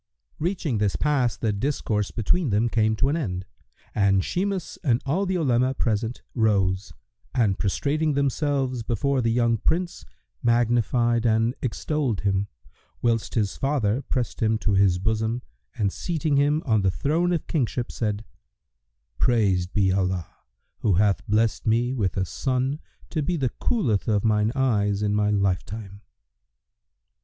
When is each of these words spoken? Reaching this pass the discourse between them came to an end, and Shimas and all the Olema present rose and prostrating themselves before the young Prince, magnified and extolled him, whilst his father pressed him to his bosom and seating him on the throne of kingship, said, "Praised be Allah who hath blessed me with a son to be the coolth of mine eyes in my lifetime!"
Reaching 0.39 0.79
this 0.79 0.95
pass 0.95 1.37
the 1.37 1.53
discourse 1.53 2.09
between 2.09 2.49
them 2.49 2.69
came 2.69 2.95
to 2.95 3.09
an 3.09 3.15
end, 3.15 3.45
and 3.93 4.23
Shimas 4.23 4.79
and 4.83 4.99
all 5.05 5.27
the 5.27 5.35
Olema 5.37 5.75
present 5.77 6.23
rose 6.33 6.91
and 7.35 7.59
prostrating 7.59 8.13
themselves 8.15 8.81
before 8.81 9.21
the 9.21 9.29
young 9.29 9.59
Prince, 9.59 10.03
magnified 10.41 11.27
and 11.27 11.53
extolled 11.61 12.21
him, 12.21 12.47
whilst 13.03 13.35
his 13.35 13.55
father 13.57 14.01
pressed 14.01 14.41
him 14.41 14.57
to 14.57 14.71
his 14.73 14.97
bosom 14.97 15.43
and 15.75 15.93
seating 15.93 16.35
him 16.35 16.63
on 16.65 16.81
the 16.81 16.89
throne 16.89 17.31
of 17.31 17.45
kingship, 17.45 17.91
said, 17.91 18.25
"Praised 19.19 19.71
be 19.71 19.91
Allah 19.91 20.33
who 20.79 20.93
hath 20.95 21.23
blessed 21.27 21.67
me 21.67 21.93
with 21.93 22.17
a 22.17 22.25
son 22.25 22.79
to 23.11 23.21
be 23.21 23.37
the 23.37 23.49
coolth 23.49 24.07
of 24.07 24.25
mine 24.25 24.51
eyes 24.55 25.03
in 25.03 25.13
my 25.13 25.29
lifetime!" 25.29 26.01